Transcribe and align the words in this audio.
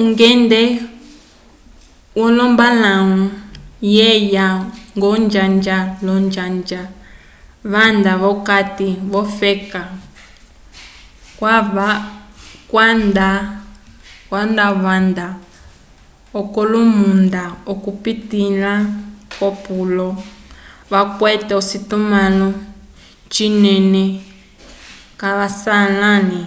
ungende 0.00 0.60
wolombalãwu 2.18 3.18
veyaya 3.94 4.46
ñgo 4.94 5.06
onjanja 5.16 5.76
l'onjanja 6.04 6.80
vanda 7.72 8.12
v'okati 8.22 8.88
k'ofeka 9.10 9.82
kwava 11.38 11.88
vanda 14.32 15.28
k'olomunda 16.44 17.42
okupitĩla 17.72 18.72
ko 19.38 19.48
polo 19.64 20.08
vakwete 20.92 21.52
ocitumãlo 21.60 22.48
cinene 23.34 24.04
caswalãli 25.20 26.42